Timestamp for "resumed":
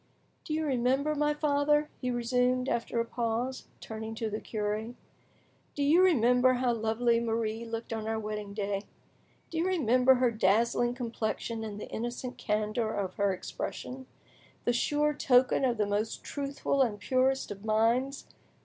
2.09-2.67